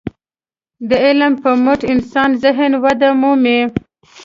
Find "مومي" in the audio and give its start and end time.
3.21-3.59